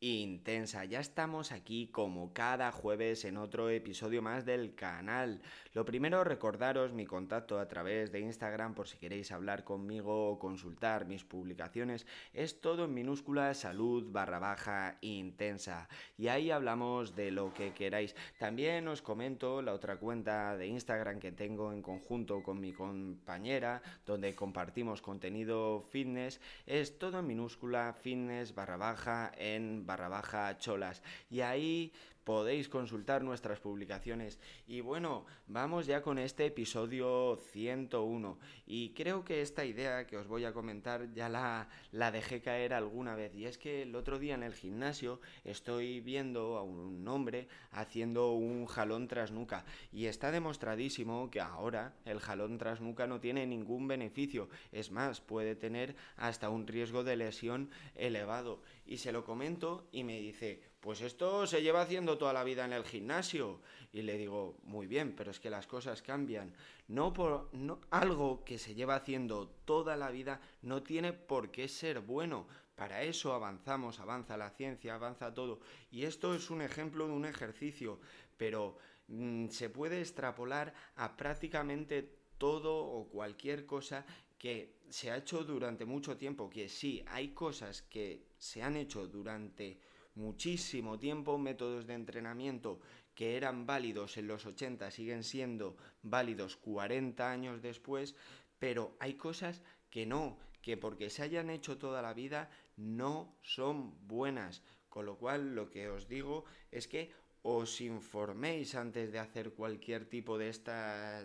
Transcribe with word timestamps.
intensa. 0.00 0.84
Ya 0.84 1.00
estamos 1.00 1.50
aquí 1.50 1.88
como 1.88 2.32
cada 2.32 2.70
jueves 2.70 3.24
en 3.24 3.36
otro 3.36 3.68
episodio 3.68 4.22
más 4.22 4.44
del 4.44 4.74
canal. 4.74 5.40
Lo 5.72 5.84
primero, 5.84 6.22
recordaros 6.22 6.92
mi 6.92 7.04
contacto 7.04 7.58
a 7.58 7.66
través 7.66 8.12
de 8.12 8.20
Instagram 8.20 8.74
por 8.74 8.88
si 8.88 8.96
queréis 8.98 9.32
hablar 9.32 9.64
conmigo 9.64 10.30
o 10.30 10.38
consultar 10.38 11.06
mis 11.06 11.24
publicaciones. 11.24 12.06
Es 12.32 12.60
todo 12.60 12.84
en 12.84 12.94
minúscula 12.94 13.52
salud 13.54 14.10
barra 14.10 14.38
baja 14.38 14.98
intensa. 15.00 15.88
Y 16.16 16.28
ahí 16.28 16.50
hablamos 16.50 17.16
de 17.16 17.32
lo 17.32 17.52
que 17.52 17.72
queráis. 17.72 18.14
También 18.38 18.86
os 18.86 19.02
comento 19.02 19.62
la 19.62 19.72
otra 19.72 19.96
cuenta 19.96 20.56
de 20.56 20.68
Instagram 20.68 21.18
que 21.18 21.32
tengo 21.32 21.72
en 21.72 21.82
conjunto 21.82 22.42
con 22.42 22.60
mi 22.60 22.72
compañera, 22.72 23.82
donde 24.06 24.34
compartimos 24.36 25.02
contenido 25.02 25.82
fitness. 25.90 26.40
Es 26.66 26.98
todo 26.98 27.18
en 27.18 27.26
minúscula 27.26 27.92
fitness 27.94 28.54
barra 28.54 28.76
baja 28.76 29.32
en 29.36 29.87
barra 29.88 30.08
baja 30.08 30.56
cholas. 30.58 31.02
Y 31.30 31.40
ahí 31.40 31.92
podéis 32.28 32.68
consultar 32.68 33.24
nuestras 33.24 33.58
publicaciones. 33.58 34.38
Y 34.66 34.82
bueno, 34.82 35.24
vamos 35.46 35.86
ya 35.86 36.02
con 36.02 36.18
este 36.18 36.44
episodio 36.44 37.38
101. 37.52 38.38
Y 38.66 38.90
creo 38.90 39.24
que 39.24 39.40
esta 39.40 39.64
idea 39.64 40.06
que 40.06 40.18
os 40.18 40.28
voy 40.28 40.44
a 40.44 40.52
comentar 40.52 41.10
ya 41.14 41.30
la, 41.30 41.70
la 41.90 42.12
dejé 42.12 42.42
caer 42.42 42.74
alguna 42.74 43.14
vez. 43.14 43.34
Y 43.34 43.46
es 43.46 43.56
que 43.56 43.80
el 43.80 43.96
otro 43.96 44.18
día 44.18 44.34
en 44.34 44.42
el 44.42 44.52
gimnasio 44.52 45.22
estoy 45.42 46.02
viendo 46.02 46.58
a 46.58 46.62
un 46.62 47.08
hombre 47.08 47.48
haciendo 47.70 48.32
un 48.32 48.66
jalón 48.66 49.08
tras 49.08 49.32
nuca. 49.32 49.64
Y 49.90 50.04
está 50.04 50.30
demostradísimo 50.30 51.30
que 51.30 51.40
ahora 51.40 51.94
el 52.04 52.20
jalón 52.20 52.58
tras 52.58 52.82
nuca 52.82 53.06
no 53.06 53.20
tiene 53.20 53.46
ningún 53.46 53.88
beneficio. 53.88 54.50
Es 54.70 54.90
más, 54.90 55.22
puede 55.22 55.56
tener 55.56 55.96
hasta 56.18 56.50
un 56.50 56.66
riesgo 56.66 57.04
de 57.04 57.16
lesión 57.16 57.70
elevado. 57.94 58.60
Y 58.84 58.98
se 58.98 59.12
lo 59.12 59.24
comento 59.24 59.88
y 59.92 60.04
me 60.04 60.20
dice, 60.20 60.60
pues 60.80 61.00
esto 61.00 61.46
se 61.46 61.62
lleva 61.62 61.82
haciendo 61.82 62.18
toda 62.18 62.32
la 62.32 62.44
vida 62.44 62.64
en 62.64 62.72
el 62.72 62.84
gimnasio. 62.84 63.60
Y 63.92 64.02
le 64.02 64.16
digo, 64.16 64.58
muy 64.62 64.86
bien, 64.86 65.14
pero 65.16 65.30
es 65.30 65.40
que 65.40 65.50
las 65.50 65.66
cosas 65.66 66.02
cambian. 66.02 66.54
No 66.86 67.12
por 67.12 67.48
no, 67.52 67.80
algo 67.90 68.44
que 68.44 68.58
se 68.58 68.74
lleva 68.74 68.96
haciendo 68.96 69.48
toda 69.64 69.96
la 69.96 70.10
vida 70.10 70.40
no 70.62 70.82
tiene 70.82 71.12
por 71.12 71.50
qué 71.50 71.68
ser 71.68 72.00
bueno. 72.00 72.46
Para 72.76 73.02
eso 73.02 73.32
avanzamos, 73.32 73.98
avanza 73.98 74.36
la 74.36 74.50
ciencia, 74.50 74.94
avanza 74.94 75.34
todo. 75.34 75.60
Y 75.90 76.04
esto 76.04 76.34
es 76.34 76.48
un 76.48 76.62
ejemplo 76.62 77.06
de 77.06 77.12
un 77.12 77.24
ejercicio, 77.24 77.98
pero 78.36 78.78
mmm, 79.08 79.48
se 79.48 79.70
puede 79.70 80.00
extrapolar 80.00 80.72
a 80.94 81.16
prácticamente 81.16 82.18
todo 82.38 82.78
o 82.78 83.08
cualquier 83.08 83.66
cosa 83.66 84.06
que 84.38 84.78
se 84.88 85.10
ha 85.10 85.16
hecho 85.16 85.42
durante 85.42 85.84
mucho 85.84 86.16
tiempo, 86.16 86.48
que 86.48 86.68
sí, 86.68 87.04
hay 87.08 87.30
cosas 87.30 87.82
que 87.82 88.28
se 88.38 88.62
han 88.62 88.76
hecho 88.76 89.08
durante 89.08 89.80
muchísimo 90.18 90.98
tiempo, 90.98 91.38
métodos 91.38 91.86
de 91.86 91.94
entrenamiento 91.94 92.80
que 93.14 93.36
eran 93.36 93.66
válidos 93.66 94.16
en 94.16 94.28
los 94.28 94.46
80 94.46 94.90
siguen 94.90 95.24
siendo 95.24 95.76
válidos 96.02 96.56
40 96.56 97.30
años 97.30 97.62
después, 97.62 98.14
pero 98.58 98.96
hay 99.00 99.14
cosas 99.14 99.62
que 99.90 100.06
no, 100.06 100.38
que 100.62 100.76
porque 100.76 101.10
se 101.10 101.22
hayan 101.22 101.50
hecho 101.50 101.78
toda 101.78 102.02
la 102.02 102.14
vida 102.14 102.50
no 102.76 103.36
son 103.42 104.06
buenas. 104.06 104.62
Con 104.88 105.06
lo 105.06 105.16
cual 105.16 105.54
lo 105.54 105.68
que 105.68 105.88
os 105.88 106.08
digo 106.08 106.44
es 106.70 106.88
que 106.88 107.12
os 107.42 107.80
informéis 107.80 108.74
antes 108.74 109.12
de 109.12 109.18
hacer 109.18 109.52
cualquier 109.52 110.04
tipo 110.04 110.38
de, 110.38 110.52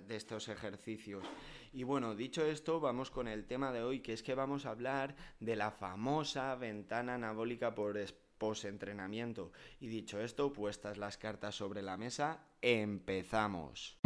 de 0.07 0.15
estos 0.15 0.47
ejercicios. 0.47 1.23
Y 1.73 1.83
bueno, 1.83 2.15
dicho 2.15 2.45
esto, 2.45 2.79
vamos 2.79 3.09
con 3.09 3.27
el 3.27 3.45
tema 3.45 3.71
de 3.71 3.83
hoy, 3.83 3.99
que 3.99 4.13
es 4.13 4.23
que 4.23 4.35
vamos 4.35 4.65
a 4.65 4.71
hablar 4.71 5.15
de 5.39 5.55
la 5.55 5.71
famosa 5.71 6.55
ventana 6.55 7.15
anabólica 7.15 7.73
por 7.73 7.97
post-entrenamiento. 8.37 9.51
Y 9.79 9.87
dicho 9.87 10.19
esto, 10.19 10.53
puestas 10.53 10.97
las 10.97 11.17
cartas 11.17 11.55
sobre 11.55 11.81
la 11.81 11.97
mesa, 11.97 12.45
empezamos. 12.61 13.97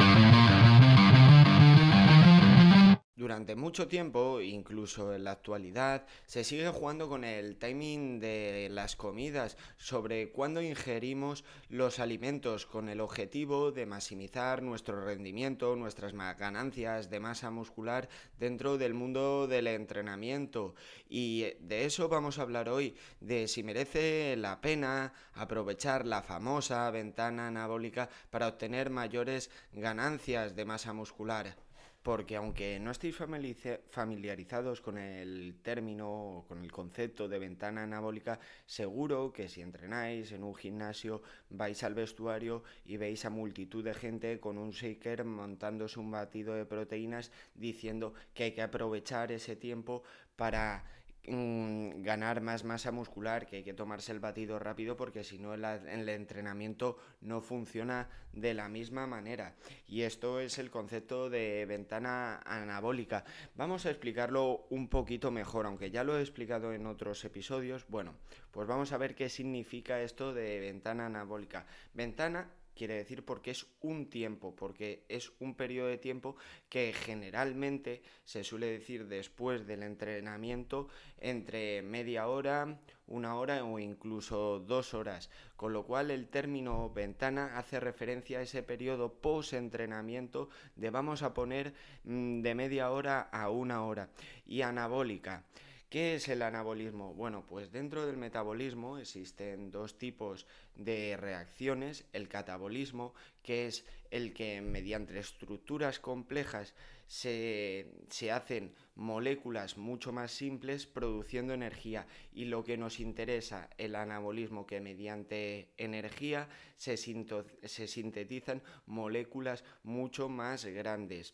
Durante 3.17 3.55
mucho 3.55 3.87
tiempo, 3.87 4.41
incluso 4.41 5.11
en 5.11 5.23
la 5.23 5.31
actualidad, 5.31 6.05
se 6.27 6.43
sigue 6.43 6.69
jugando 6.69 7.09
con 7.09 7.23
el 7.23 7.57
timing 7.57 8.19
de 8.19 8.67
las 8.69 8.95
comidas, 8.95 9.57
sobre 9.77 10.29
cuándo 10.29 10.61
ingerimos 10.61 11.43
los 11.67 11.97
alimentos 11.97 12.67
con 12.67 12.89
el 12.89 13.01
objetivo 13.01 13.71
de 13.71 13.87
maximizar 13.87 14.61
nuestro 14.61 15.03
rendimiento, 15.03 15.75
nuestras 15.75 16.13
ganancias 16.13 17.09
de 17.09 17.19
masa 17.19 17.49
muscular 17.49 18.07
dentro 18.37 18.77
del 18.77 18.93
mundo 18.93 19.47
del 19.47 19.65
entrenamiento. 19.65 20.75
Y 21.09 21.55
de 21.59 21.85
eso 21.85 22.09
vamos 22.09 22.37
a 22.37 22.43
hablar 22.43 22.69
hoy, 22.69 22.95
de 23.19 23.47
si 23.47 23.63
merece 23.63 24.35
la 24.37 24.61
pena 24.61 25.11
aprovechar 25.33 26.05
la 26.05 26.21
famosa 26.21 26.91
ventana 26.91 27.47
anabólica 27.47 28.09
para 28.29 28.47
obtener 28.47 28.91
mayores 28.91 29.49
ganancias 29.73 30.55
de 30.55 30.65
masa 30.65 30.93
muscular 30.93 31.66
porque 32.07 32.37
aunque 32.37 32.79
no 32.79 32.91
estéis 32.91 33.17
familiarizados 33.17 34.79
con 34.79 34.97
el 34.97 35.59
término 35.61 36.37
o 36.37 36.47
con 36.47 36.63
el 36.63 36.71
concepto 36.71 37.27
de 37.27 37.37
ventana 37.37 37.83
anabólica, 37.83 38.39
seguro 38.65 39.33
que 39.33 39.49
si 39.49 39.59
entrenáis 39.59 40.31
en 40.31 40.45
un 40.45 40.55
gimnasio 40.55 41.21
vais 41.49 41.83
al 41.83 41.95
vestuario 41.95 42.63
y 42.85 42.95
veis 42.95 43.25
a 43.25 43.29
multitud 43.29 43.83
de 43.83 43.93
gente 43.93 44.39
con 44.39 44.57
un 44.57 44.71
shaker 44.71 45.25
montándose 45.25 45.99
un 45.99 46.09
batido 46.09 46.55
de 46.55 46.63
proteínas 46.65 47.29
diciendo 47.55 48.13
que 48.33 48.43
hay 48.45 48.51
que 48.53 48.61
aprovechar 48.61 49.33
ese 49.33 49.57
tiempo 49.57 50.03
para 50.37 50.85
Mm, 51.29 52.03
ganar 52.03 52.39
más 52.39 52.63
masa 52.63 52.91
muscular, 52.93 53.47
que 53.47 53.57
hay 53.57 53.63
que 53.63 53.73
tomarse 53.73 54.13
el 54.13 54.21
batido 54.21 54.59
rápido 54.59 54.95
porque 54.95 55.25
si 55.25 55.37
no 55.37 55.55
el 55.55 56.07
entrenamiento 56.07 56.97
no 57.19 57.41
funciona 57.41 58.07
de 58.31 58.53
la 58.53 58.69
misma 58.69 59.07
manera. 59.07 59.53
Y 59.89 60.03
esto 60.03 60.39
es 60.39 60.57
el 60.57 60.71
concepto 60.71 61.29
de 61.29 61.65
ventana 61.65 62.37
anabólica. 62.45 63.25
Vamos 63.55 63.85
a 63.85 63.89
explicarlo 63.89 64.67
un 64.69 64.87
poquito 64.87 65.29
mejor, 65.29 65.65
aunque 65.65 65.91
ya 65.91 66.05
lo 66.05 66.17
he 66.17 66.21
explicado 66.21 66.71
en 66.71 66.85
otros 66.87 67.25
episodios. 67.25 67.85
Bueno, 67.89 68.15
pues 68.51 68.65
vamos 68.65 68.93
a 68.93 68.97
ver 68.97 69.13
qué 69.13 69.27
significa 69.27 69.99
esto 69.99 70.33
de 70.33 70.61
ventana 70.61 71.07
anabólica. 71.07 71.65
Ventana 71.93 72.49
quiere 72.77 72.95
decir 72.95 73.25
porque 73.25 73.51
es 73.51 73.67
un 73.81 74.09
tiempo, 74.09 74.55
porque 74.55 75.03
es 75.09 75.33
un 75.39 75.55
periodo 75.55 75.89
de 75.89 75.97
tiempo 75.97 76.37
que 76.69 76.93
generalmente 76.93 78.01
se 78.23 78.43
suele 78.43 78.67
decir 78.67 79.07
después 79.07 79.67
del 79.67 79.83
entrenamiento 79.83 80.87
entre 81.19 81.81
media 81.81 82.27
hora, 82.27 82.79
una 83.07 83.35
hora 83.35 83.65
o 83.65 83.79
incluso 83.79 84.59
dos 84.59 84.93
horas, 84.93 85.29
con 85.55 85.73
lo 85.73 85.85
cual 85.85 86.11
el 86.11 86.27
término 86.27 86.89
ventana 86.91 87.57
hace 87.57 87.79
referencia 87.79 88.39
a 88.39 88.43
ese 88.43 88.63
periodo 88.63 89.13
post-entrenamiento 89.13 90.49
de 90.75 90.89
vamos 90.89 91.23
a 91.23 91.33
poner 91.33 91.73
mm, 92.03 92.41
de 92.41 92.55
media 92.55 92.91
hora 92.91 93.21
a 93.21 93.49
una 93.49 93.83
hora 93.83 94.09
y 94.45 94.61
anabólica. 94.61 95.43
¿Qué 95.89 96.15
es 96.15 96.27
el 96.27 96.41
anabolismo? 96.41 97.13
Bueno, 97.13 97.45
pues 97.47 97.71
dentro 97.71 98.05
del 98.05 98.17
metabolismo 98.17 98.97
existen 98.97 99.71
dos 99.71 99.97
tipos 99.97 100.45
de 100.75 101.15
reacciones. 101.15 102.03
El 102.11 102.27
catabolismo, 102.27 103.13
que 103.41 103.67
es 103.67 103.85
el 104.11 104.33
que 104.33 104.59
mediante 104.59 105.17
estructuras 105.17 106.01
complejas 106.01 106.75
se, 107.05 107.89
se, 108.09 108.33
hacen 108.33 108.75
moléculas 108.95 109.77
mucho 109.77 110.11
más 110.11 110.31
simples 110.31 110.85
produciendo 110.85 111.53
energía. 111.53 112.05
Y 112.33 112.45
lo 112.45 112.65
que 112.65 112.75
nos 112.75 112.99
interesa, 112.99 113.69
el 113.77 113.95
anabolismo, 113.95 114.67
que 114.67 114.81
mediante 114.81 115.71
energía 115.77 116.49
se, 116.75 116.97
se 116.97 117.87
sintetizan 117.87 118.61
moléculas 118.87 119.63
mucho 119.83 120.27
más 120.27 120.65
grandes. 120.65 121.33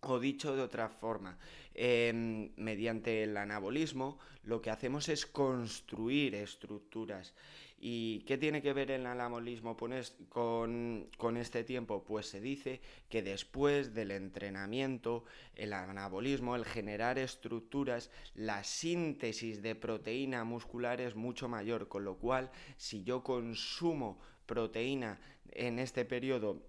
O 0.00 0.20
dicho 0.20 0.54
de 0.54 0.62
otra 0.62 0.88
forma, 0.88 1.38
eh, 1.74 2.12
mediante 2.56 3.24
el 3.24 3.36
anabolismo 3.36 4.18
lo 4.44 4.62
que 4.62 4.70
hacemos 4.70 5.08
es 5.08 5.26
construir 5.26 6.34
estructuras. 6.34 7.34
¿Y 7.80 8.20
qué 8.20 8.38
tiene 8.38 8.60
que 8.60 8.72
ver 8.72 8.90
el 8.90 9.06
anabolismo 9.06 9.76
con, 9.76 11.08
con, 11.16 11.36
este 11.36 11.62
tiempo? 11.62 12.02
Pues 12.02 12.26
se 12.26 12.40
dice 12.40 12.80
que 13.08 13.22
después 13.22 13.94
del 13.94 14.10
entrenamiento, 14.10 15.24
el 15.54 15.72
anabolismo, 15.72 16.56
el 16.56 16.64
generar 16.64 17.18
estructuras, 17.18 18.10
la 18.34 18.64
síntesis 18.64 19.62
de 19.62 19.76
proteína 19.76 20.42
muscular 20.42 21.00
es 21.00 21.14
mucho 21.14 21.48
mayor, 21.48 21.86
con 21.86 22.04
lo 22.04 22.16
cual 22.16 22.50
si 22.76 23.04
yo 23.04 23.22
consumo 23.22 24.18
proteína 24.46 25.20
en 25.52 25.78
este 25.78 26.04
periodo 26.04 26.62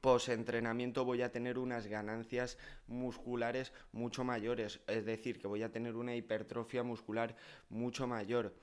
post-entrenamiento 0.00 1.04
voy 1.04 1.22
a 1.22 1.32
tener 1.32 1.58
unas 1.58 1.86
ganancias 1.86 2.58
musculares 2.86 3.72
mucho 3.92 4.24
mayores, 4.24 4.80
es 4.86 5.04
decir, 5.04 5.38
que 5.38 5.48
voy 5.48 5.62
a 5.62 5.72
tener 5.72 5.96
una 5.96 6.14
hipertrofia 6.14 6.82
muscular 6.82 7.36
mucho 7.68 8.06
mayor. 8.06 8.54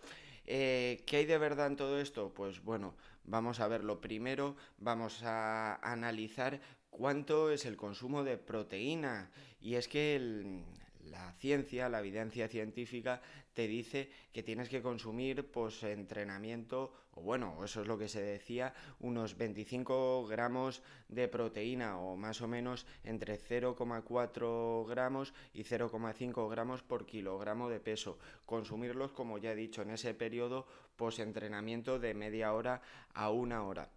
Eh, 0.46 1.04
¿Qué 1.06 1.18
hay 1.18 1.26
de 1.26 1.38
verdad 1.38 1.68
en 1.68 1.76
todo 1.76 2.00
esto? 2.00 2.34
Pues 2.34 2.64
bueno, 2.64 2.96
vamos 3.26 3.60
a 3.60 3.68
ver, 3.68 3.84
lo 3.84 4.00
primero 4.00 4.56
vamos 4.78 5.24
a 5.24 5.76
analizar 5.82 6.62
cuánto 6.90 7.52
es 7.52 7.66
el 7.66 7.76
consumo 7.76 8.24
de 8.24 8.38
proteína 8.38 9.30
y 9.60 9.76
es 9.76 9.88
que 9.88 10.64
la 11.10 11.32
ciencia, 11.34 11.90
la 11.90 12.00
evidencia 12.00 12.48
científica 12.48 13.22
te 13.54 13.68
dice 13.68 14.10
que 14.32 14.44
tienes 14.44 14.70
que 14.70 14.82
consumir 14.82 15.52
pues 15.52 15.84
entrenamiento 15.84 16.94
o 17.18 17.22
bueno, 17.22 17.64
eso 17.66 17.82
es 17.82 17.88
lo 17.88 17.98
que 17.98 18.08
se 18.08 18.22
decía, 18.22 18.76
unos 19.00 19.38
25 19.38 20.28
gramos 20.28 20.84
de 21.08 21.28
proteína 21.28 21.98
o 21.98 22.16
más 22.16 22.42
o 22.42 22.48
menos 22.48 22.86
entre 23.04 23.40
0,4 23.40 24.88
gramos 24.88 25.34
y 25.52 25.64
0,5 25.64 26.48
gramos 26.48 26.84
por 26.84 27.08
kilogramo 27.08 27.70
de 27.70 27.80
peso. 27.80 28.20
Consumirlos, 28.46 29.14
como 29.14 29.40
ya 29.40 29.54
he 29.54 29.56
dicho, 29.56 29.82
en 29.82 29.90
ese 29.90 30.14
periodo 30.14 30.68
post-entrenamiento 30.96 31.98
de 31.98 32.14
media 32.14 32.54
hora 32.54 32.82
a 33.16 33.32
una 33.32 33.64
hora. 33.64 33.90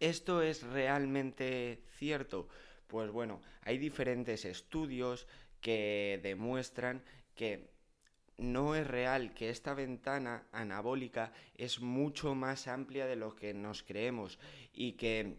¿Esto 0.00 0.42
es 0.42 0.64
realmente 0.64 1.84
cierto? 1.96 2.48
Pues 2.88 3.10
bueno, 3.10 3.40
hay 3.62 3.78
diferentes 3.78 4.44
estudios 4.44 5.28
que 5.60 6.20
demuestran 6.22 7.02
que 7.34 7.70
no 8.38 8.76
es 8.76 8.86
real, 8.86 9.34
que 9.34 9.50
esta 9.50 9.74
ventana 9.74 10.46
anabólica 10.52 11.32
es 11.56 11.80
mucho 11.80 12.34
más 12.34 12.68
amplia 12.68 13.06
de 13.06 13.16
lo 13.16 13.34
que 13.34 13.52
nos 13.52 13.82
creemos 13.82 14.38
y 14.72 14.92
que 14.92 15.38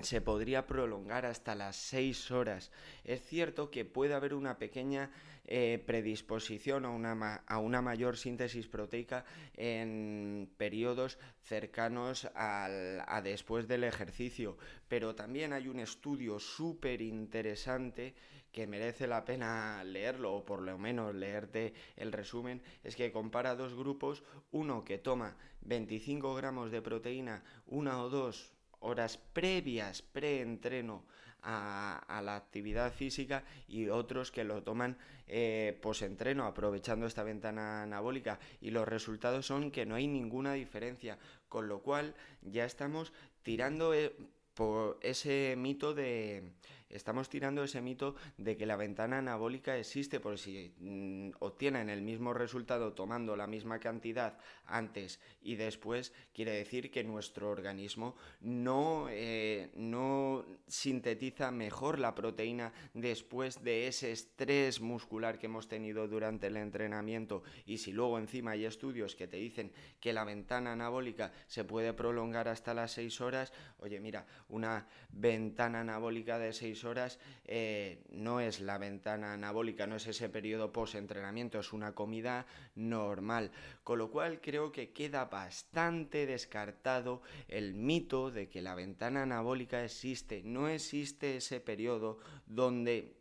se 0.00 0.20
podría 0.22 0.66
prolongar 0.66 1.26
hasta 1.26 1.54
las 1.54 1.76
6 1.76 2.30
horas. 2.30 2.70
Es 3.04 3.22
cierto 3.22 3.70
que 3.70 3.84
puede 3.84 4.14
haber 4.14 4.32
una 4.32 4.56
pequeña 4.58 5.10
eh, 5.44 5.82
predisposición 5.84 6.84
a 6.84 6.90
una, 6.90 7.42
a 7.46 7.58
una, 7.58 7.82
mayor 7.82 8.16
síntesis 8.16 8.68
proteica 8.68 9.24
en 9.56 10.48
periodos 10.56 11.18
cercanos 11.42 12.26
al, 12.34 13.02
a 13.06 13.20
después 13.20 13.66
del 13.66 13.84
ejercicio, 13.84 14.56
pero 14.88 15.14
también 15.14 15.52
hay 15.52 15.68
un 15.68 15.80
estudio 15.80 16.38
súper 16.38 17.02
interesante 17.02 18.14
que 18.52 18.66
merece 18.66 19.06
la 19.06 19.24
pena 19.24 19.82
leerlo, 19.84 20.34
o 20.34 20.44
por 20.44 20.62
lo 20.62 20.78
menos 20.78 21.14
leerte 21.14 21.74
el 21.96 22.12
resumen, 22.12 22.62
es 22.82 22.96
que 22.96 23.12
compara 23.12 23.54
dos 23.54 23.74
grupos, 23.74 24.22
uno 24.50 24.84
que 24.84 24.98
toma 24.98 25.36
25 25.62 26.34
gramos 26.34 26.70
de 26.70 26.82
proteína 26.82 27.42
una 27.66 28.02
o 28.02 28.08
dos 28.08 28.52
horas 28.80 29.18
previas, 29.18 30.02
preentreno 30.02 31.04
a, 31.42 31.98
a 32.08 32.22
la 32.22 32.36
actividad 32.36 32.92
física 32.92 33.44
y 33.68 33.88
otros 33.88 34.30
que 34.30 34.44
lo 34.44 34.62
toman 34.62 34.96
eh, 35.26 35.78
posentreno 35.80 36.44
aprovechando 36.44 37.06
esta 37.06 37.22
ventana 37.22 37.82
anabólica. 37.82 38.40
Y 38.60 38.70
los 38.70 38.88
resultados 38.88 39.46
son 39.46 39.70
que 39.70 39.86
no 39.86 39.94
hay 39.94 40.08
ninguna 40.08 40.54
diferencia, 40.54 41.18
con 41.48 41.68
lo 41.68 41.82
cual 41.82 42.14
ya 42.42 42.64
estamos 42.64 43.12
tirando 43.42 43.94
eh, 43.94 44.12
por 44.54 44.98
ese 45.02 45.54
mito 45.56 45.94
de 45.94 46.52
estamos 46.90 47.28
tirando 47.28 47.64
ese 47.64 47.80
mito 47.80 48.16
de 48.36 48.56
que 48.56 48.66
la 48.66 48.76
ventana 48.76 49.18
anabólica 49.18 49.76
existe 49.76 50.20
por 50.20 50.38
si 50.38 50.74
mm, 50.78 51.30
obtienen 51.38 51.88
el 51.88 52.02
mismo 52.02 52.34
resultado 52.34 52.92
tomando 52.92 53.36
la 53.36 53.46
misma 53.46 53.78
cantidad 53.78 54.38
antes 54.66 55.20
y 55.42 55.56
después, 55.56 56.12
quiere 56.34 56.52
decir 56.52 56.90
que 56.90 57.04
nuestro 57.04 57.50
organismo 57.50 58.16
no, 58.40 59.06
eh, 59.08 59.70
no 59.74 60.44
sintetiza 60.66 61.50
mejor 61.50 61.98
la 61.98 62.14
proteína 62.14 62.72
después 62.94 63.62
de 63.62 63.86
ese 63.86 64.12
estrés 64.12 64.80
muscular 64.80 65.38
que 65.38 65.46
hemos 65.46 65.68
tenido 65.68 66.08
durante 66.08 66.48
el 66.48 66.56
entrenamiento. 66.56 67.42
Y 67.64 67.78
si 67.78 67.92
luego 67.92 68.18
encima 68.18 68.52
hay 68.52 68.64
estudios 68.64 69.16
que 69.16 69.26
te 69.26 69.36
dicen 69.36 69.72
que 70.00 70.12
la 70.12 70.24
ventana 70.24 70.72
anabólica 70.72 71.32
se 71.46 71.64
puede 71.64 71.92
prolongar 71.92 72.48
hasta 72.48 72.74
las 72.74 72.92
6 72.92 73.20
horas, 73.20 73.52
oye 73.78 74.00
mira, 74.00 74.26
una 74.48 74.86
ventana 75.10 75.80
anabólica 75.80 76.38
de 76.38 76.52
6 76.52 76.79
horas 76.84 77.18
eh, 77.44 78.02
no 78.10 78.40
es 78.40 78.60
la 78.60 78.78
ventana 78.78 79.32
anabólica, 79.32 79.86
no 79.86 79.96
es 79.96 80.06
ese 80.06 80.28
periodo 80.28 80.72
post-entrenamiento, 80.72 81.58
es 81.58 81.72
una 81.72 81.94
comida 81.94 82.46
normal. 82.74 83.50
Con 83.84 83.98
lo 83.98 84.10
cual 84.10 84.40
creo 84.40 84.72
que 84.72 84.90
queda 84.90 85.26
bastante 85.26 86.26
descartado 86.26 87.22
el 87.48 87.74
mito 87.74 88.30
de 88.30 88.48
que 88.48 88.62
la 88.62 88.74
ventana 88.74 89.22
anabólica 89.22 89.84
existe. 89.84 90.42
No 90.44 90.68
existe 90.68 91.36
ese 91.36 91.60
periodo 91.60 92.18
donde 92.46 93.19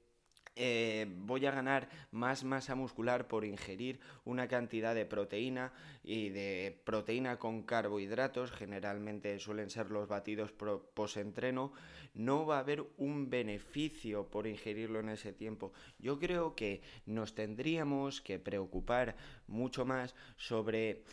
eh, 0.62 1.08
voy 1.10 1.46
a 1.46 1.52
ganar 1.52 1.88
más 2.12 2.44
masa 2.44 2.76
muscular 2.76 3.30
por 3.30 3.46
ingerir 3.46 4.02
una 4.26 4.50
cantidad 4.50 4.94
de 4.94 5.06
proteína 5.06 5.72
y 6.04 6.30
de 6.30 6.82
proteína 6.84 7.40
con 7.40 7.64
carbohidratos, 7.64 8.52
generalmente 8.52 9.40
suelen 9.40 9.70
ser 9.70 9.90
los 9.90 10.10
batidos 10.10 10.52
post-entreno, 10.52 11.72
no 12.14 12.46
va 12.46 12.58
a 12.58 12.60
haber 12.60 12.86
un 12.98 13.30
beneficio 13.30 14.28
por 14.28 14.48
ingerirlo 14.48 15.00
en 15.00 15.08
ese 15.08 15.32
tiempo. 15.32 15.72
Yo 15.98 16.20
creo 16.20 16.56
que 16.56 16.82
nos 17.06 17.36
tendríamos 17.36 18.20
que 18.20 18.38
preocupar 18.38 19.16
mucho 19.48 19.86
más 19.86 20.14
sobre 20.36 21.04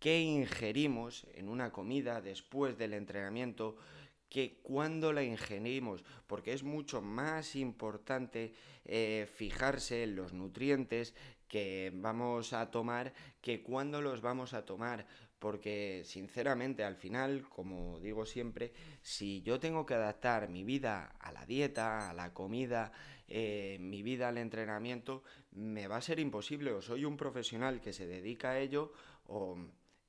qué 0.00 0.20
ingerimos 0.20 1.28
en 1.34 1.48
una 1.48 1.70
comida 1.70 2.20
después 2.20 2.76
del 2.76 2.92
entrenamiento, 2.92 3.76
que 4.28 4.58
cuando 4.62 5.12
la 5.12 5.22
ingerimos, 5.22 6.04
porque 6.26 6.52
es 6.52 6.62
mucho 6.62 7.00
más 7.00 7.56
importante 7.56 8.52
eh, 8.84 9.28
fijarse 9.34 10.02
en 10.02 10.16
los 10.16 10.32
nutrientes 10.32 11.14
que 11.48 11.92
vamos 11.94 12.52
a 12.52 12.70
tomar 12.70 13.14
que 13.40 13.62
cuando 13.62 14.02
los 14.02 14.20
vamos 14.20 14.52
a 14.52 14.64
tomar, 14.64 15.06
porque 15.38 16.02
sinceramente 16.04 16.82
al 16.82 16.96
final, 16.96 17.48
como 17.48 18.00
digo 18.00 18.26
siempre, 18.26 18.72
si 19.02 19.42
yo 19.42 19.60
tengo 19.60 19.86
que 19.86 19.94
adaptar 19.94 20.48
mi 20.48 20.64
vida 20.64 21.14
a 21.20 21.30
la 21.30 21.44
dieta, 21.46 22.10
a 22.10 22.14
la 22.14 22.32
comida, 22.32 22.92
eh, 23.28 23.76
mi 23.80 24.02
vida 24.02 24.28
al 24.28 24.38
entrenamiento, 24.38 25.22
me 25.52 25.88
va 25.88 25.96
a 25.96 26.02
ser 26.02 26.18
imposible, 26.20 26.72
o 26.72 26.82
soy 26.82 27.04
un 27.04 27.16
profesional 27.16 27.80
que 27.80 27.92
se 27.92 28.06
dedica 28.06 28.50
a 28.50 28.58
ello, 28.58 28.92
o 29.26 29.56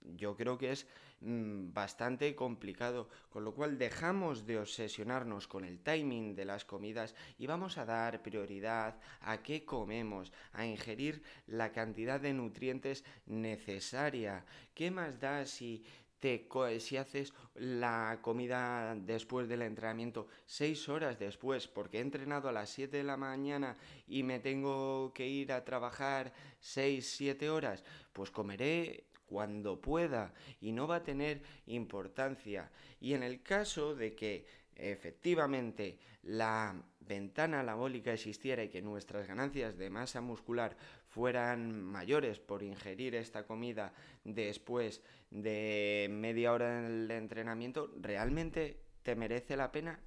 yo 0.02 0.36
creo 0.36 0.58
que 0.58 0.72
es 0.72 0.88
mm, 1.22 1.74
bastante 1.74 2.36
complicado, 2.36 3.10
con 3.30 3.44
lo 3.44 3.54
cual 3.54 3.78
dejamos 3.78 4.46
de 4.46 4.60
obsesionarnos 4.60 5.48
con 5.48 5.66
el 5.66 5.80
timing 5.80 6.36
de 6.36 6.46
las 6.46 6.66
comidas 6.66 7.16
y 7.38 7.48
vamos 7.48 7.78
a 7.78 7.86
dar 7.86 8.22
prioridad 8.22 9.00
a 9.22 9.42
qué 9.42 9.66
comemos, 9.66 10.32
a 10.54 10.66
ingerir 10.66 11.24
la 11.48 11.72
cantidad 11.72 12.20
de 12.20 12.34
nutrientes 12.34 13.04
necesaria. 13.26 14.46
¿Qué 14.74 14.92
más 14.92 15.20
da 15.20 15.46
si 15.46 15.84
te, 16.20 16.48
si 16.80 16.98
haces 16.98 17.34
la 17.56 18.20
comida 18.22 18.96
después 18.96 19.48
del 19.48 19.62
entrenamiento 19.62 20.28
seis 20.46 20.90
horas 20.90 21.20
después, 21.20 21.68
porque 21.68 21.98
he 21.98 22.02
entrenado 22.02 22.50
a 22.50 22.52
las 22.52 22.70
7 22.70 22.98
de 22.98 23.04
la 23.04 23.18
mañana 23.18 23.78
y 24.08 24.24
me 24.24 24.40
tengo 24.40 25.14
que 25.14 25.28
ir 25.28 25.52
a 25.52 25.64
trabajar 25.64 26.34
seis, 26.60 27.08
siete 27.16 27.50
horas, 27.50 27.84
pues 28.14 28.32
comeré 28.32 29.07
cuando 29.28 29.80
pueda 29.80 30.34
y 30.60 30.72
no 30.72 30.88
va 30.88 30.98
a 30.98 31.04
tener 31.04 31.42
importancia. 31.68 32.72
Y 33.00 33.14
en 33.14 33.24
el 33.24 33.44
caso 33.44 33.94
de 33.94 34.16
que 34.16 34.46
efectivamente 34.76 36.00
la 36.24 36.76
ventana 37.00 37.62
anabólica 37.62 38.14
existiera 38.14 38.64
y 38.64 38.70
que 38.70 38.82
nuestras 38.82 39.28
ganancias 39.28 39.78
de 39.78 39.90
masa 39.90 40.22
muscular 40.22 40.76
fueran 41.08 41.82
mayores 41.82 42.40
por 42.40 42.64
ingerir 42.64 43.16
esta 43.16 43.46
comida 43.46 43.94
después 44.24 45.02
de 45.32 46.08
media 46.12 46.52
hora 46.54 46.82
del 46.82 47.10
entrenamiento, 47.12 47.92
¿realmente 48.00 48.82
te 49.04 49.16
merece 49.16 49.56
la 49.56 49.72
pena? 49.72 50.00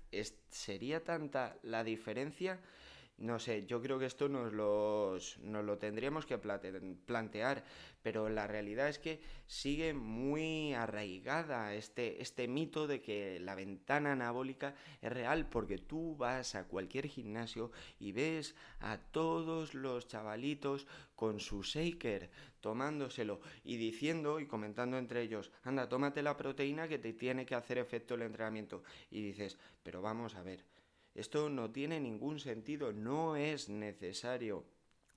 ¿Sería 0.49 1.03
tanta 1.03 1.57
la 1.63 1.83
diferencia? 1.85 2.61
No 3.21 3.39
sé, 3.39 3.67
yo 3.67 3.83
creo 3.83 3.99
que 3.99 4.07
esto 4.07 4.31
nos, 4.31 4.51
nos 5.41 5.65
lo 5.65 5.79
tendríamos 5.79 6.25
que 6.25 6.39
plantear, 6.39 7.65
pero 8.03 8.31
la 8.31 8.47
realidad 8.47 8.89
es 8.89 8.99
que 8.99 9.21
sigue 9.47 9.93
muy 9.93 10.73
arraigada 10.73 11.75
este, 11.75 12.23
este 12.23 12.49
mito 12.49 12.87
de 12.87 13.03
que 13.03 13.39
la 13.39 13.55
ventana 13.55 14.13
anabólica 14.13 14.75
es 15.03 15.13
real, 15.13 15.51
porque 15.51 15.77
tú 15.77 16.17
vas 16.17 16.55
a 16.55 16.67
cualquier 16.67 17.09
gimnasio 17.09 17.73
y 17.99 18.13
ves 18.13 18.55
a 18.79 18.97
todos 18.97 19.75
los 19.75 20.09
chavalitos 20.09 20.87
con 21.15 21.41
su 21.41 21.63
shaker 21.63 22.31
tomándoselo 22.63 23.41
y 23.65 23.77
diciendo 23.77 24.41
y 24.41 24.47
comentando 24.47 24.97
entre 24.97 25.21
ellos, 25.21 25.53
anda, 25.65 25.91
tómate 25.91 26.23
la 26.23 26.39
proteína 26.39 26.89
que 26.89 26.99
te 26.99 27.13
tiene 27.13 27.45
que 27.45 27.55
hacer 27.55 27.77
efecto 27.77 28.15
el 28.15 28.23
entrenamiento. 28.23 28.83
Y 29.11 29.21
dices, 29.21 29.59
pero 29.83 30.01
vamos 30.01 30.37
a 30.37 30.43
ver 30.43 30.65
esto 31.15 31.49
no 31.49 31.71
tiene 31.71 32.01
ningún 32.01 32.39
sentido, 32.39 32.93
no 32.93 33.37
es 33.37 33.69
necesario. 33.69 34.65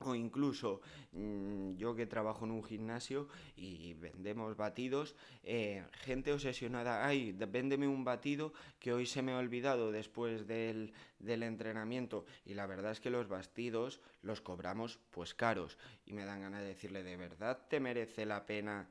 O 0.05 0.15
incluso 0.15 0.81
mm, 1.11 1.75
yo 1.75 1.95
que 1.95 2.05
trabajo 2.05 2.45
en 2.45 2.51
un 2.51 2.63
gimnasio 2.63 3.29
y 3.55 3.93
vendemos 3.93 4.57
batidos, 4.57 5.15
eh, 5.43 5.85
gente 5.93 6.33
obsesionada, 6.33 7.05
ay, 7.05 7.31
véndeme 7.31 7.87
un 7.87 8.03
batido 8.03 8.53
que 8.79 8.91
hoy 8.91 9.05
se 9.05 9.21
me 9.21 9.31
ha 9.31 9.37
olvidado 9.37 9.91
después 9.91 10.45
del, 10.45 10.93
del 11.19 11.43
entrenamiento. 11.43 12.25
Y 12.43 12.53
la 12.53 12.65
verdad 12.65 12.91
es 12.91 12.99
que 12.99 13.09
los 13.09 13.29
batidos 13.29 14.01
los 14.21 14.41
cobramos 14.41 14.99
pues 15.09 15.33
caros. 15.33 15.77
Y 16.05 16.13
me 16.13 16.25
dan 16.25 16.41
ganas 16.41 16.61
de 16.61 16.67
decirle, 16.69 17.03
¿de 17.03 17.15
verdad 17.15 17.65
te 17.69 17.79
merece 17.79 18.25
la 18.25 18.45
pena 18.45 18.89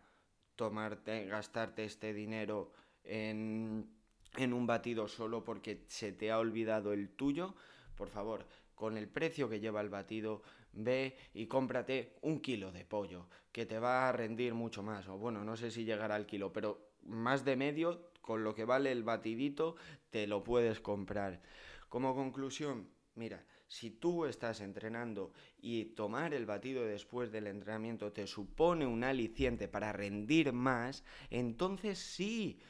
tomarte, 0.57 1.27
gastarte 1.27 1.85
este 1.85 2.15
dinero 2.15 2.73
en 3.05 4.02
en 4.37 4.53
un 4.53 4.67
batido 4.67 5.09
solo 5.09 5.45
porque 5.45 5.85
se 5.89 6.13
te 6.13 6.31
ha 6.31 6.39
olvidado 6.39 6.93
el 6.93 7.11
tuyo, 7.11 7.55
por 7.97 8.09
favor, 8.09 8.47
con 8.75 8.97
el 8.97 9.09
precio 9.09 9.49
que 9.49 9.61
lleva 9.61 9.81
el 9.81 9.91
batido, 9.91 10.43
ve 10.73 11.17
y 11.35 11.47
cómprate 11.47 12.17
un 12.23 12.41
kilo 12.41 12.73
de 12.73 12.85
pollo, 12.85 13.29
que 13.53 13.67
te 13.67 13.79
va 13.79 14.09
a 14.09 14.13
rendir 14.13 14.55
mucho 14.55 14.83
más. 14.83 15.07
O 15.09 15.19
bueno, 15.19 15.45
no 15.45 15.57
sé 15.57 15.71
si 15.71 15.85
llegará 15.85 16.15
al 16.15 16.27
kilo, 16.27 16.53
pero 16.53 16.93
más 17.03 17.45
de 17.45 17.57
medio, 17.57 18.11
con 18.21 18.45
lo 18.45 18.55
que 18.55 18.65
vale 18.65 18.91
el 18.91 19.03
batidito, 19.03 19.77
te 20.11 20.27
lo 20.27 20.43
puedes 20.43 20.81
comprar. 20.81 21.43
Como 21.89 22.15
conclusión, 22.15 22.89
mira, 23.15 23.45
si 23.67 23.91
tú 23.91 24.27
estás 24.27 24.61
entrenando 24.61 25.33
y 25.61 25.87
tomar 25.87 26.35
el 26.35 26.47
batido 26.47 26.85
después 26.85 27.33
del 27.33 27.47
entrenamiento 27.47 28.13
te 28.13 28.27
supone 28.27 28.87
un 28.87 29.03
aliciente 29.03 29.67
para 29.67 29.93
rendir 29.93 30.53
más, 30.53 31.05
entonces 31.31 31.99
sí, 31.99 32.61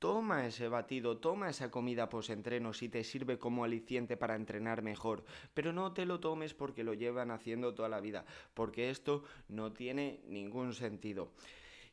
toma 0.00 0.46
ese 0.46 0.66
batido, 0.66 1.18
toma 1.18 1.50
esa 1.50 1.70
comida 1.70 2.08
post-entreno 2.08 2.72
si 2.72 2.88
te 2.88 3.04
sirve 3.04 3.38
como 3.38 3.64
aliciente 3.64 4.16
para 4.16 4.34
entrenar 4.34 4.82
mejor, 4.82 5.24
pero 5.54 5.72
no 5.72 5.92
te 5.92 6.06
lo 6.06 6.18
tomes 6.18 6.54
porque 6.54 6.82
lo 6.82 6.94
llevan 6.94 7.30
haciendo 7.30 7.74
toda 7.74 7.90
la 7.90 8.00
vida, 8.00 8.24
porque 8.54 8.90
esto 8.90 9.22
no 9.48 9.72
tiene 9.72 10.22
ningún 10.26 10.72
sentido. 10.72 11.32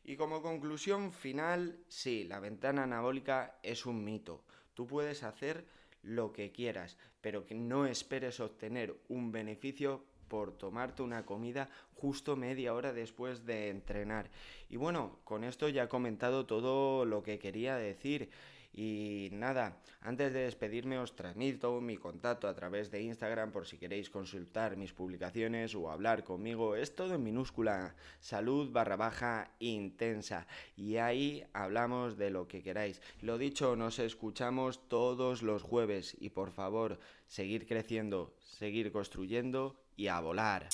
Y 0.06 0.16
como 0.16 0.42
conclusión 0.42 1.12
final, 1.12 1.84
sí, 1.90 2.24
la 2.24 2.40
ventana 2.40 2.84
anabólica 2.84 3.60
es 3.62 3.86
un 3.86 4.06
mito. 4.06 4.46
Tú 4.74 4.88
puedes 4.88 5.24
hacer 5.24 5.68
lo 6.02 6.32
que 6.32 6.54
quieras, 6.54 6.98
pero 7.20 7.46
que 7.46 7.56
no 7.56 7.86
esperes 7.86 8.40
obtener 8.40 8.96
un 9.10 9.34
beneficio 9.34 10.06
por 10.28 10.52
tomarte 10.52 11.02
una 11.02 11.26
comida 11.26 11.70
justo 11.96 12.36
media 12.36 12.74
hora 12.74 12.94
después 12.94 13.46
de 13.46 13.70
entrenar. 13.70 14.30
Y 14.70 14.78
bueno, 14.78 15.18
con 15.24 15.44
esto 15.44 15.70
ya 15.70 15.84
he 15.84 15.88
comentado 15.88 16.46
todo 16.46 17.06
lo 17.06 17.24
que 17.24 17.40
quería 17.40 17.76
decir. 17.76 18.30
Y 18.78 19.30
nada, 19.32 19.82
antes 20.02 20.32
de 20.32 20.42
despedirme 20.42 21.00
os 21.00 21.16
transmito 21.16 21.82
mi 21.82 21.98
contacto 21.98 22.48
a 22.48 22.54
través 22.54 22.92
de 22.92 23.02
Instagram 23.02 23.52
por 23.52 23.66
si 23.66 23.80
queréis 23.80 24.12
consultar 24.12 24.78
mis 24.78 24.94
publicaciones 24.94 25.74
o 25.74 25.90
hablar 25.90 26.24
conmigo. 26.24 26.76
Es 26.76 26.94
todo 26.94 27.16
en 27.16 27.24
minúscula, 27.24 27.96
salud 28.20 28.72
barra 28.72 28.96
baja 28.96 29.50
intensa. 29.58 30.46
Y 30.76 30.98
ahí 30.98 31.44
hablamos 31.54 32.18
de 32.18 32.30
lo 32.30 32.48
que 32.48 32.62
queráis. 32.62 33.02
Lo 33.20 33.40
dicho, 33.40 33.76
nos 33.76 33.98
escuchamos 33.98 34.88
todos 34.88 35.42
los 35.42 35.64
jueves 35.64 36.16
y 36.20 36.30
por 36.30 36.52
favor, 36.52 37.00
seguir 37.26 37.66
creciendo, 37.66 38.36
seguir 38.44 38.92
construyendo 38.92 39.76
y 39.96 40.06
a 40.10 40.20
volar. 40.20 40.70